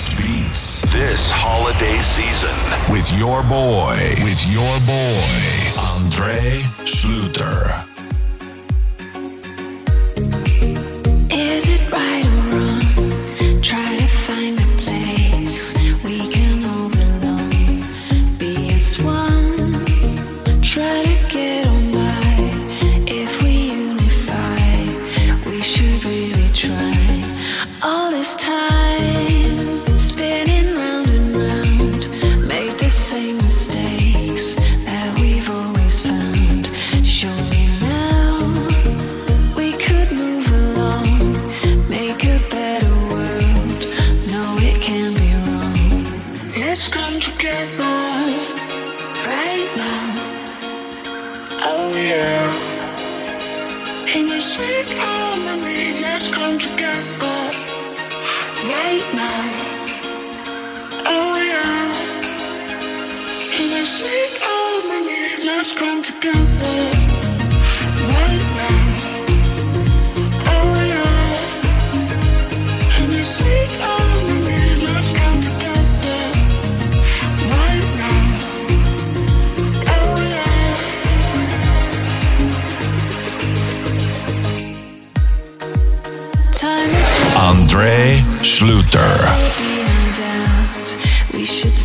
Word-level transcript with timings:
best 0.00 0.16
beats. 0.16 0.80
This 0.92 1.30
holiday 1.30 1.96
season. 1.96 2.56
With 2.92 3.10
your 3.18 3.42
boy, 3.44 3.96
with 4.24 4.40
your 4.46 4.80
boy, 4.86 5.26
André 5.76 6.62
Schlüter. 6.84 7.89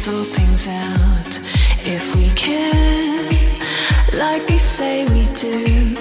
all 0.08 0.24
things 0.24 0.68
out 0.68 1.40
if 1.84 2.16
we 2.16 2.30
can, 2.36 3.26
like 4.14 4.48
we 4.48 4.58
say 4.58 5.04
we 5.10 5.26
do, 5.34 5.98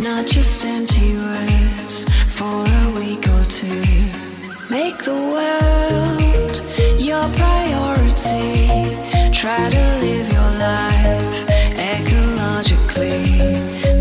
not 0.00 0.26
just 0.26 0.64
empty 0.64 1.16
words 1.16 2.06
for 2.30 2.64
a 2.64 2.92
week 2.96 3.28
or 3.28 3.44
two. 3.44 3.84
Make 4.70 4.96
the 5.04 5.18
world 5.34 6.54
your 6.98 7.28
priority, 7.40 8.68
try 9.32 9.68
to 9.68 9.84
live 10.00 10.28
your 10.32 10.52
life 10.70 11.46
ecologically, 11.76 13.38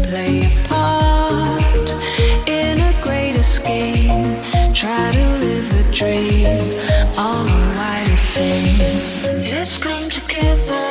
play 0.08 0.46
a 0.46 0.68
part 0.70 1.90
in 2.48 2.80
a 2.80 2.94
greater 3.02 3.44
scheme, 3.44 4.24
try 4.74 5.12
to 5.12 5.26
live 5.40 5.68
the 5.76 5.84
dream. 5.92 6.60
All 7.18 7.44
the 7.44 7.52
way 7.52 7.72
to 8.16 9.41
come 9.82 10.10
together. 10.12 10.91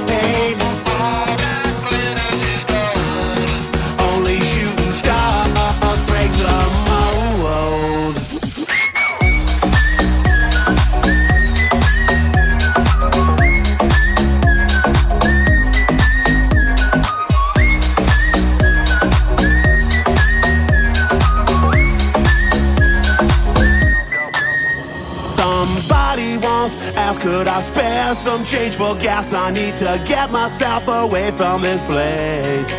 some 28.21 28.43
change 28.43 28.75
for 28.75 28.95
gas. 28.95 29.33
I 29.33 29.51
need 29.51 29.77
to 29.77 30.01
get 30.05 30.31
myself 30.31 30.87
away 30.87 31.31
from 31.31 31.61
this 31.61 31.81
place. 31.83 32.71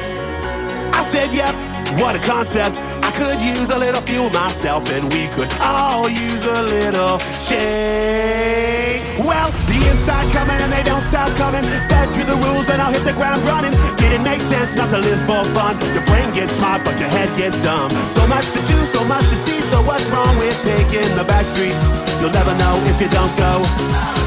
I 0.95 1.05
said, 1.09 1.33
yep, 1.33 1.55
what 2.01 2.17
a 2.17 2.21
concept. 2.21 2.77
I 3.03 3.11
could 3.11 3.41
use 3.41 3.71
a 3.71 3.79
little 3.79 4.01
fuel 4.03 4.31
myself, 4.31 4.89
and 4.91 5.13
we 5.13 5.27
could 5.35 5.51
all 5.61 6.09
use 6.09 6.45
a 6.47 6.63
little 6.63 7.19
change. 7.41 9.03
Well, 9.19 9.51
the 9.67 9.77
years 9.83 9.99
start 9.99 10.27
coming 10.33 10.59
and 10.63 10.73
they 10.73 10.83
don't 10.83 11.03
stop 11.03 11.31
coming. 11.37 11.65
Back 11.89 12.09
to 12.15 12.23
the 12.25 12.37
rules, 12.47 12.69
and 12.71 12.81
I'll 12.81 12.93
hit 12.93 13.05
the 13.05 13.13
ground 13.15 13.43
running. 13.43 13.73
Did 13.97 14.13
it 14.13 14.23
make 14.23 14.41
sense 14.41 14.77
not 14.77 14.91
to 14.91 14.99
live 14.99 15.21
for 15.27 15.43
fun? 15.57 15.75
Your 15.95 16.05
brain 16.07 16.33
gets 16.33 16.53
smart, 16.53 16.85
but 16.85 16.99
your 16.99 17.09
head 17.09 17.29
gets 17.37 17.59
dumb. 17.63 17.91
So 18.17 18.27
much 18.29 18.47
to 18.53 18.61
do, 18.67 18.79
so 18.95 19.05
much 19.05 19.25
to 19.25 19.37
see. 19.45 19.52
What's 19.85 20.07
wrong 20.11 20.35
with 20.39 20.57
taking 20.63 21.15
the 21.17 21.25
back 21.25 21.45
streets? 21.45 21.83
You'll 22.21 22.31
never 22.31 22.55
know 22.59 22.79
if 22.87 23.01
you 23.01 23.09
don't 23.09 23.35
go. 23.37 23.63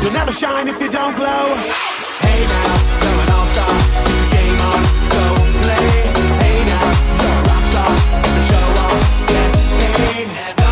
You'll 0.01 0.13
never 0.13 0.31
shine 0.31 0.67
if 0.67 0.79
you 0.81 0.89
don't 0.89 1.15
glow. 1.15 1.55
Hey 2.19 2.43
now, 2.53 2.75
you're 3.01 3.21
an 3.23 3.31
all-star. 3.31 3.73
Your 4.11 4.27
game 4.35 4.59
on, 4.69 4.81
go 5.15 5.25
play. 5.63 5.87
Hey 6.43 6.59
now, 6.65 6.87
you're 7.21 7.39
a 7.39 7.47
rock 7.49 7.63
star. 7.71 7.91
Get 8.23 8.33
the 8.35 8.43
show 8.49 8.65
on, 8.85 8.95
get 9.31 9.51
paid. 9.95 10.64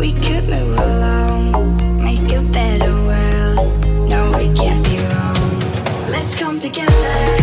We 0.00 0.12
could 0.12 0.48
move 0.48 0.78
along, 0.78 2.02
make 2.02 2.32
a 2.32 2.40
better 2.40 2.94
world. 3.04 4.08
No, 4.08 4.32
we 4.38 4.50
can't 4.54 4.82
be 4.82 4.96
wrong. 4.96 6.10
Let's 6.10 6.34
come 6.34 6.58
together. 6.58 7.39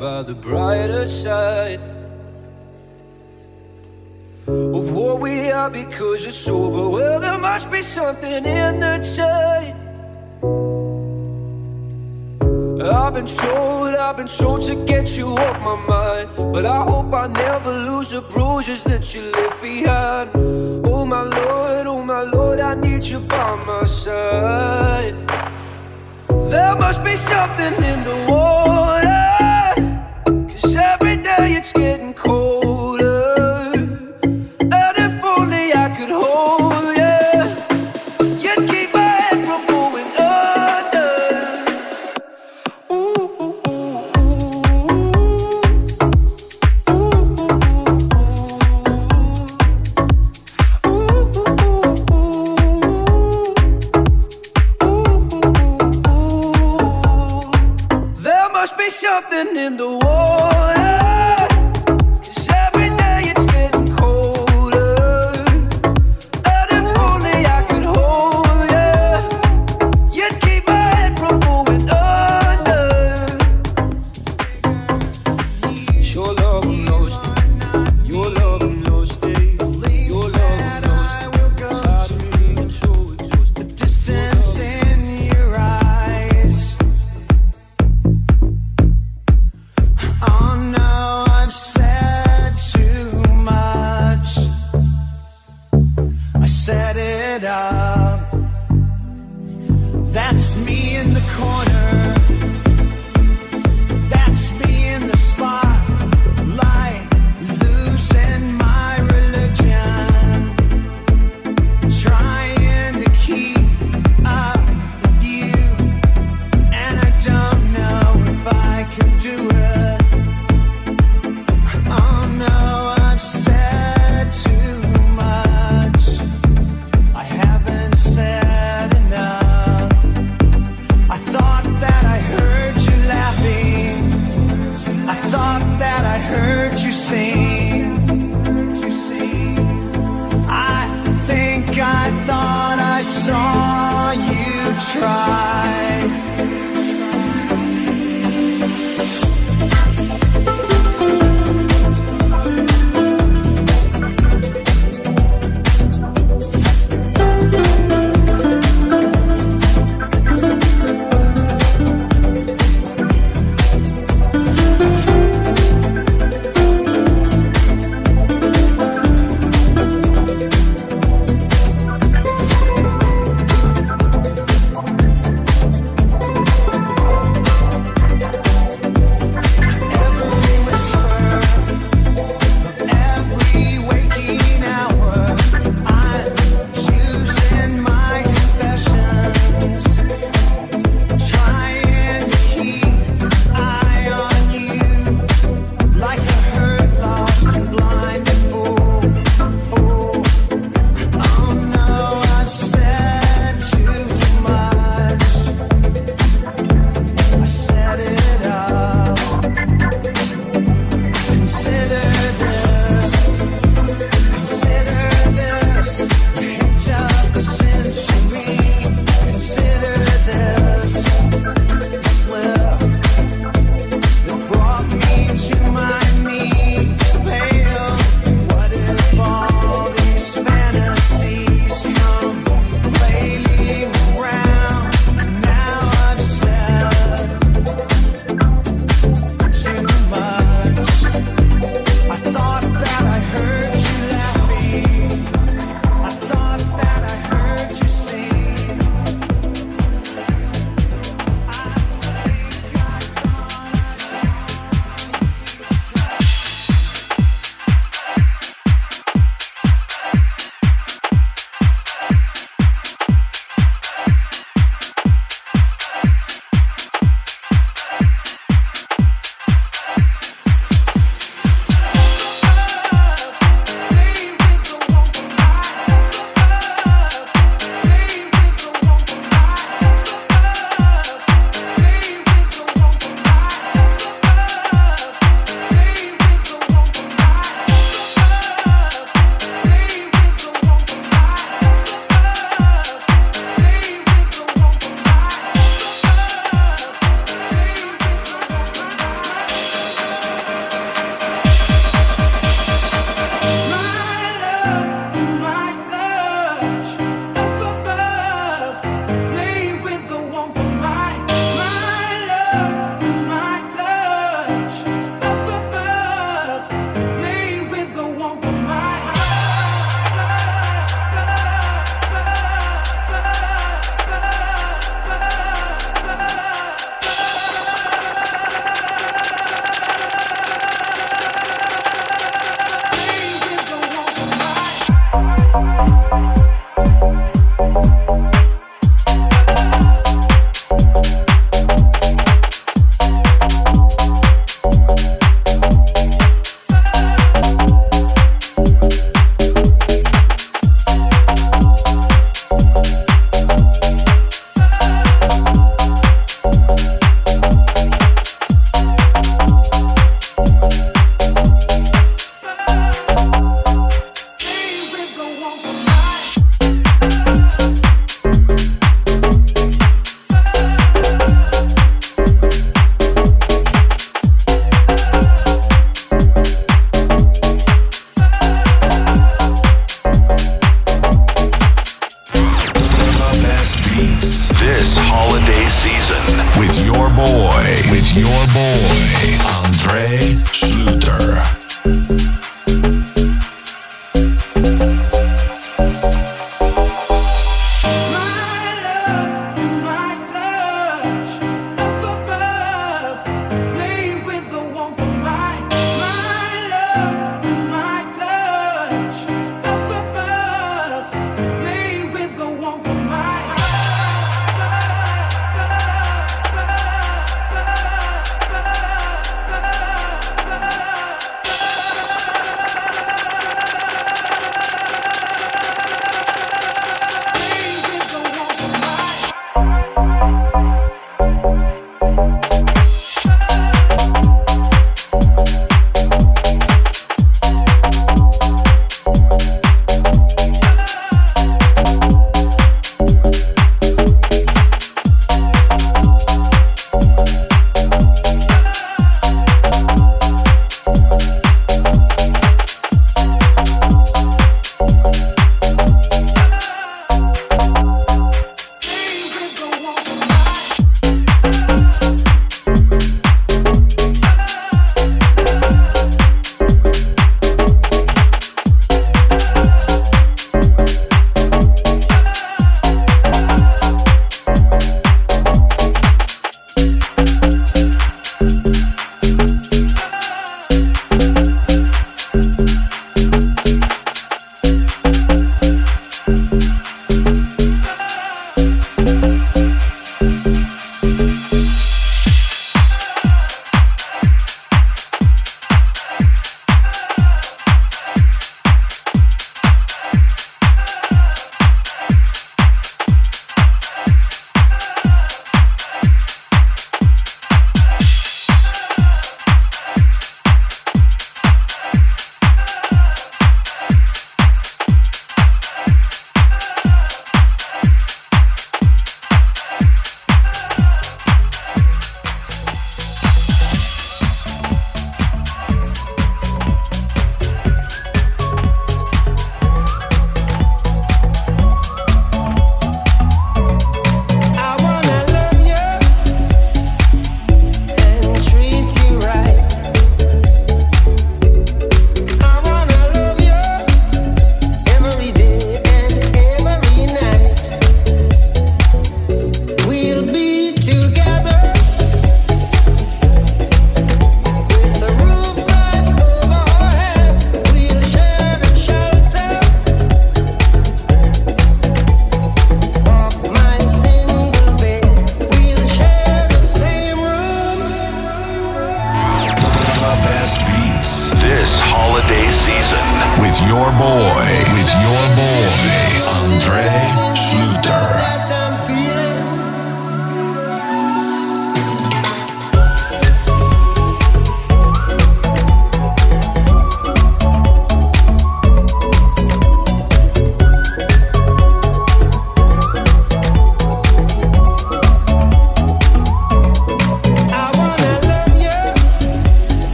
by 0.00 0.22
the 0.22 0.32
brighter 0.32 1.04
side 1.04 1.78
of 4.48 4.90
what 4.92 5.20
we 5.20 5.50
are 5.50 5.68
because 5.68 6.24
it's 6.24 6.48
over. 6.48 6.88
Well, 6.88 7.20
there 7.20 7.36
must 7.36 7.70
be 7.70 7.82
something 7.82 8.46
in 8.46 8.80
the 8.80 8.96
tide. 9.16 9.76
I've 12.82 13.12
been 13.12 13.26
told, 13.26 13.94
I've 13.94 14.16
been 14.16 14.26
told 14.26 14.62
to 14.62 14.74
get 14.86 15.18
you 15.18 15.36
off 15.36 15.60
my 15.60 15.76
mind. 15.86 16.30
But 16.50 16.64
I 16.64 16.82
hope 16.82 17.12
I 17.12 17.26
never 17.26 17.70
lose 17.70 18.08
the 18.08 18.22
bruises 18.22 18.82
that 18.84 19.14
you 19.14 19.30
left 19.32 19.60
behind. 19.60 20.30
Oh, 20.34 21.04
my 21.04 21.24
Lord, 21.24 21.86
oh, 21.86 22.02
my 22.02 22.22
Lord, 22.22 22.58
I 22.58 22.72
need 22.72 23.04
you 23.04 23.20
by 23.20 23.54
my 23.66 23.84
side. 23.84 25.14
There 26.48 26.74
must 26.76 27.04
be 27.04 27.16
something 27.16 27.74
in 27.84 28.02
the 28.04 28.26
world. 28.30 28.39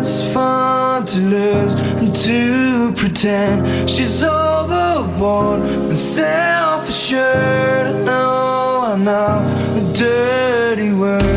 it's 0.00 0.32
fun 0.32 1.04
to 1.04 1.18
lose 1.18 1.74
and 1.74 2.14
to 2.14 2.92
pretend 2.96 3.88
she's 3.88 4.24
overworn 4.24 5.62
and 5.62 5.96
self 5.96 6.88
assured. 6.88 7.86
I 7.86 8.04
know, 8.04 8.80
I 8.84 8.96
know, 8.96 9.44
the 9.74 9.92
dirty 9.92 10.92
word. 10.92 11.29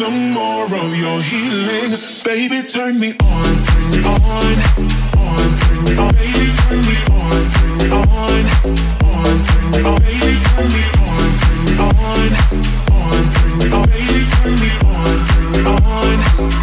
some 0.00 0.32
more 0.32 0.64
of 0.64 0.96
your 0.96 1.20
healing. 1.20 1.92
Baby, 2.24 2.66
turn 2.66 2.98
me 2.98 3.12
on, 3.20 3.54
turn 3.68 3.90
me 3.90 3.98
on, 4.00 4.16
on, 5.20 5.50
turn 5.60 5.84
me 5.84 5.92
on. 6.00 6.14
Baby, 6.14 6.46
turn 6.56 6.80
me 6.88 6.96
on, 7.20 7.42
turn 7.52 7.72
me 7.76 7.86
on, 7.92 8.06
on, 9.12 9.36
turn 9.44 9.66
me 9.72 9.80
on. 9.84 10.00
Baby, 10.00 10.40
turn 10.48 10.68
me 10.72 10.82
on, 11.04 11.30
turn 11.42 11.60
me 11.66 11.72
on, 11.84 12.30
on, 12.96 13.24
turn 13.34 13.52
me 13.58 13.66
on. 13.76 13.84
Baby, 13.92 14.20
turn 14.32 14.54
me 14.56 14.70
on, 14.88 15.18
turn 15.28 15.52
me 15.52 15.60
on. 15.68 16.59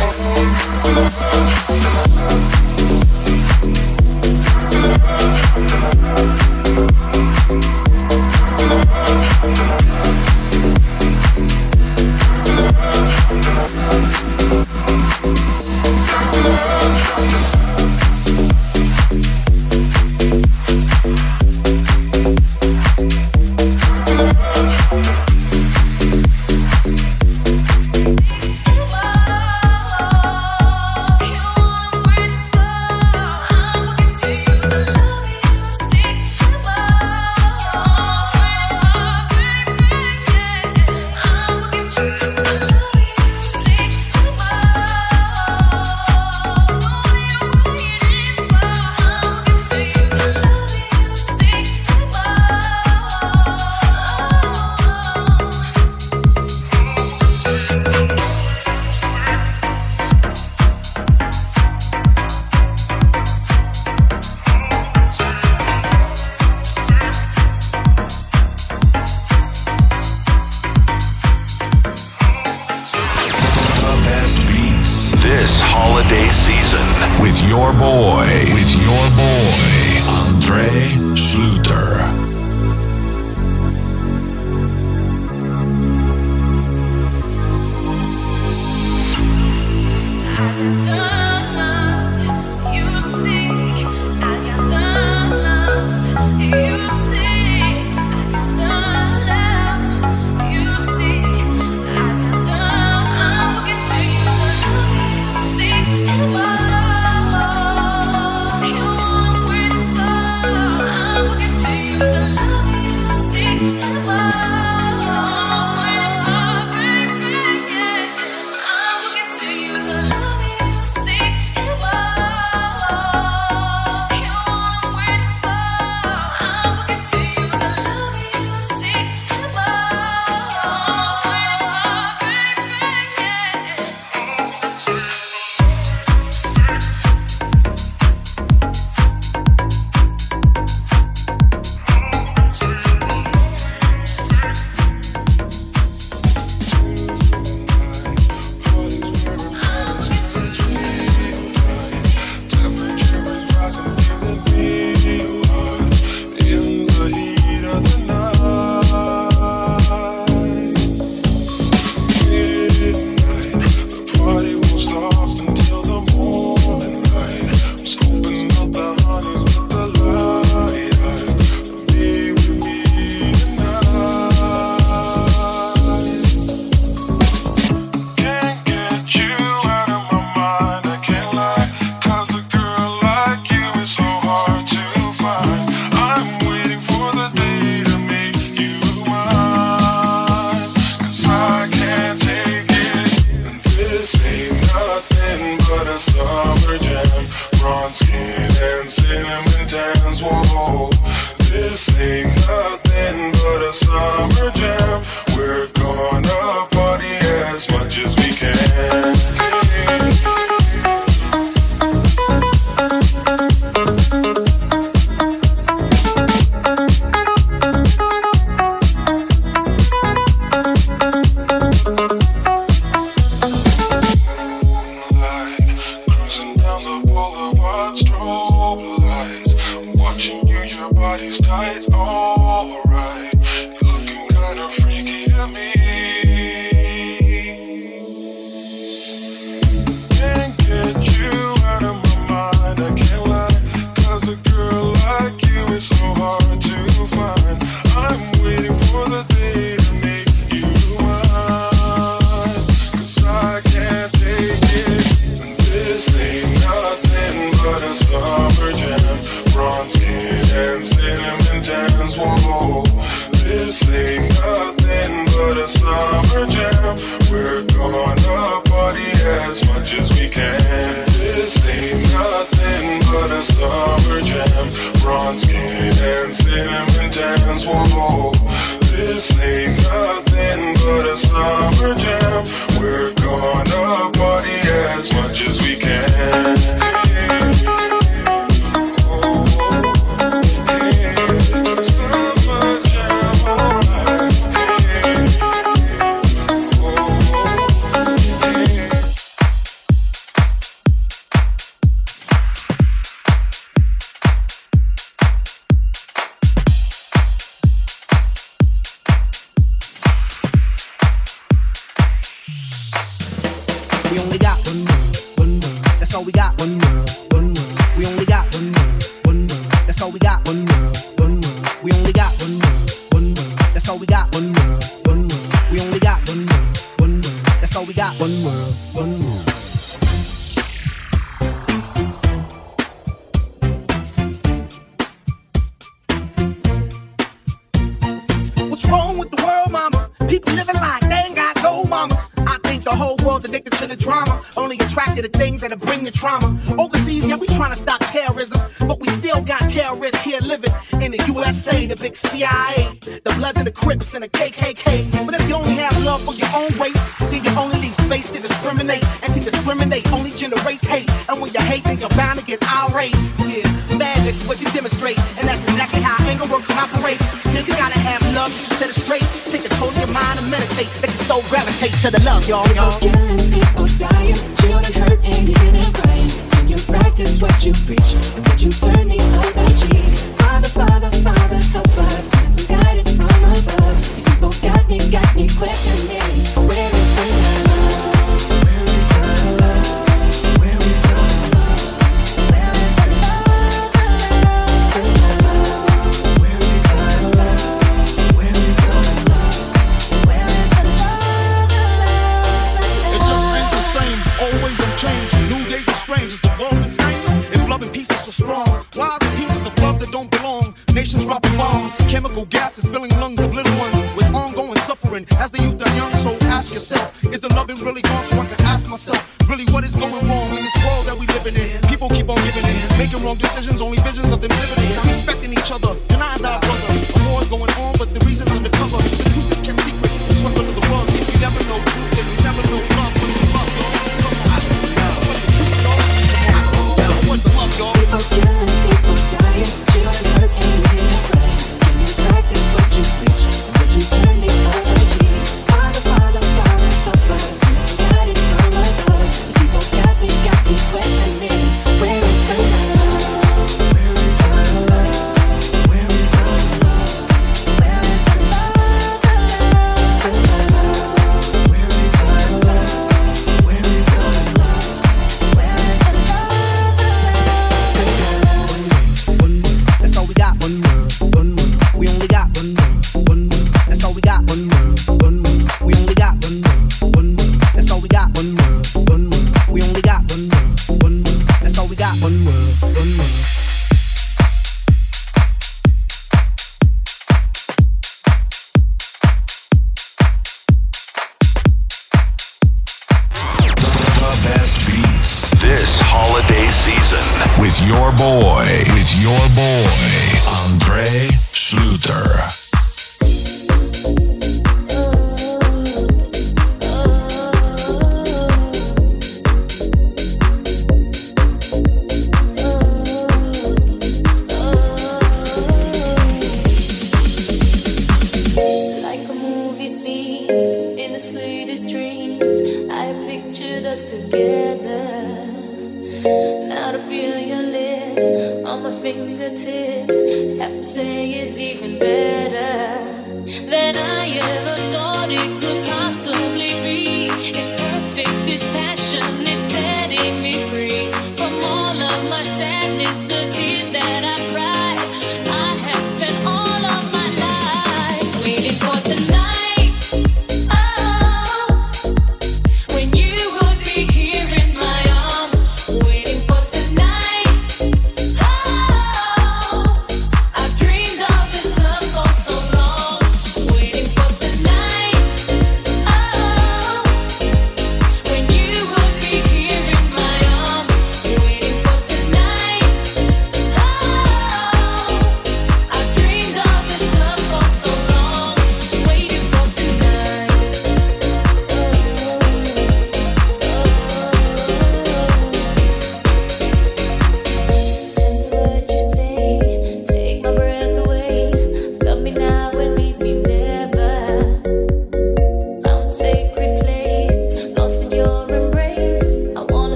filling 412.87 413.11
lungs 413.19 413.41
of 413.41 413.53
little 413.53 413.75
ones 413.77 413.95
with 414.15 414.33
ongoing 414.33 414.79
suffering 414.79 415.25
as 415.39 415.51
the 415.51 415.61
youth 415.61 415.81
are 415.85 415.95
young. 415.95 416.15
So 416.17 416.37
ask 416.47 416.73
yourself, 416.73 417.11
is 417.25 417.41
the 417.41 417.49
loving 417.49 417.77
really 417.83 418.01
gone? 418.01 418.23
So 418.25 418.39
I 418.39 418.45
can 418.45 418.61
ask 418.65 418.87
myself, 418.89 419.19
really, 419.49 419.65
what 419.71 419.83
is 419.83 419.95
going 419.95 420.25
wrong 420.27 420.49
in 420.49 420.63
this 420.63 420.77
world 420.83 421.05
that 421.07 421.17
we 421.19 421.27
living 421.27 421.55
in? 421.55 421.81
People 421.87 422.09
keep 422.09 422.29
on 422.29 422.37
giving 422.47 422.65
in, 422.65 422.97
making 422.97 423.23
wrong 423.23 423.37
decisions, 423.37 423.81
only 423.81 423.99
visions 423.99 424.31
of 424.31 424.41
them 424.41 424.49
dividends. 424.49 424.95
Not 424.95 425.05
respecting 425.05 425.53
each 425.53 425.71
other, 425.71 425.93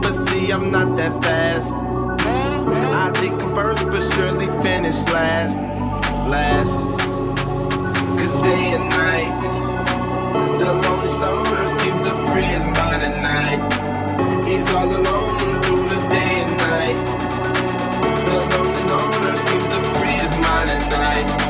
but 0.00 0.12
see, 0.12 0.50
I'm 0.50 0.70
not 0.70 0.96
that 0.96 1.22
fast. 1.22 1.72
I 1.74 3.10
think 3.14 3.42
I'm 3.42 3.54
first, 3.54 3.86
but 3.86 4.02
surely 4.02 4.46
finish 4.62 5.02
last. 5.04 5.58
Last. 6.28 6.84
Cause 8.18 8.36
day 8.42 8.72
and 8.76 8.88
night, 8.90 9.34
the 10.58 10.72
lonely 10.72 11.08
stoner 11.08 11.68
seems 11.68 12.00
to 12.02 12.14
free 12.30 12.42
his 12.42 12.66
mind 12.66 13.02
at 13.02 13.16
night. 13.22 14.46
He's 14.48 14.68
all 14.70 14.88
alone 14.88 15.38
through 15.62 15.88
the 15.88 16.00
day 16.14 16.34
and 16.44 16.56
night. 16.56 16.98
The 18.26 18.38
lonely 18.52 18.84
loner 18.90 19.36
seems 19.36 19.66
to 19.74 19.80
free 19.98 20.16
his 20.22 20.34
mind 20.36 20.70
at 20.70 20.90
night. 20.90 21.41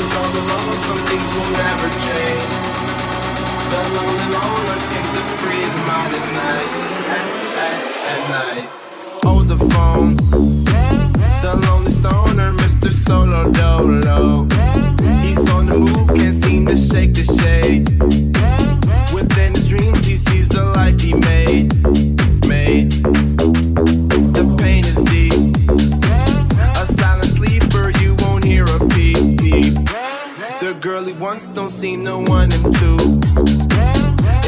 things 0.00 0.16
all 0.16 0.24
alone, 0.24 0.74
some 0.74 0.98
things 1.08 1.28
will 1.34 1.50
never 1.64 1.88
change. 2.06 2.52
The 3.70 3.82
lonely 3.96 4.26
loner 4.34 4.80
seems 4.80 5.10
to 5.16 5.22
free 5.38 5.60
his 5.60 5.76
mind 5.88 6.14
at 6.14 6.26
night, 6.40 6.70
at, 7.16 7.28
at, 7.66 7.80
at 8.12 8.20
night. 8.36 8.68
Hold 9.24 9.48
the 9.48 9.58
phone, 9.58 10.16
the 11.42 11.54
lonely 11.66 11.90
stoner, 11.90 12.52
Mr. 12.54 12.92
Solo 12.92 13.50
Dolo. 13.52 14.48
He's 15.22 15.48
on 15.50 15.66
the 15.66 15.78
move, 15.78 16.08
can't 16.16 16.34
seem 16.34 16.66
to 16.66 16.76
shake 16.76 17.14
the 17.14 17.24
shade. 17.24 17.88
Within 19.14 19.54
his 19.54 19.68
dreams, 19.68 20.04
he 20.04 20.16
sees 20.16 20.48
the 20.48 20.64
life 20.76 21.00
he 21.00 21.14
made, 21.14 21.68
made. 22.48 23.19
girly 30.80 31.12
once 31.14 31.48
don't 31.48 31.70
seem 31.70 32.04
to 32.06 32.16
want 32.16 32.54
him 32.54 32.72
to. 32.72 32.96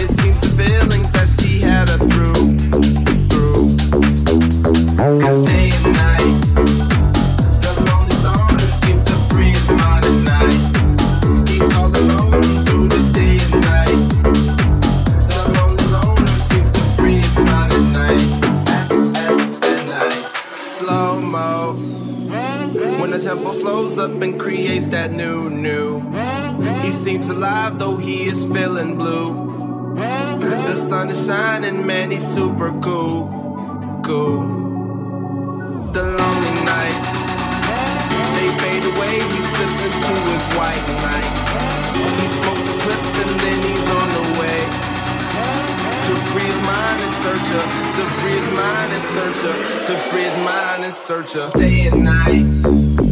It 0.01 0.09
seems 0.09 0.41
the 0.41 0.49
feelings 0.57 1.13
that 1.13 1.29
she 1.29 1.61
had 1.61 1.91
her 1.91 1.99
through. 2.09 2.57
through. 3.29 3.77
alive, 27.33 27.79
though 27.79 27.97
he 27.97 28.25
is 28.25 28.45
feeling 28.45 28.97
blue. 28.97 29.95
The 29.95 30.77
sun 30.77 31.11
is 31.11 31.27
shining, 31.27 31.87
man, 31.87 32.11
he's 32.11 32.27
super 32.27 32.71
cool. 32.81 34.01
Cool. 34.05 34.41
The 35.97 36.03
lonely 36.03 36.55
nights, 36.65 37.11
they 38.37 38.49
fade 38.61 38.85
away, 38.93 39.15
he 39.35 39.41
slips 39.53 39.79
into 39.87 40.15
his 40.33 40.47
white 40.59 40.87
nights. 41.09 41.45
He 42.21 42.29
smokes 42.39 42.67
a 42.73 42.77
clip 42.83 43.03
and 43.23 43.35
then 43.45 43.59
he's 43.69 43.89
on 44.01 44.09
the 44.19 44.27
way. 44.41 44.61
To 46.07 46.15
free 46.31 46.49
his 46.53 46.61
mind 46.61 46.99
and 47.07 47.13
search 47.25 47.47
her. 47.55 47.65
to 47.97 48.05
free 48.19 48.37
his 48.41 48.51
mind 48.51 48.93
and 48.93 49.03
search 49.15 49.39
her. 49.47 49.85
to 49.87 49.95
free 50.09 50.25
his 50.25 50.37
mind 50.39 50.85
and 50.85 50.95
search 50.95 51.33
her. 51.33 51.51
Day 51.59 51.87
and 51.87 52.05
night. 52.05 53.12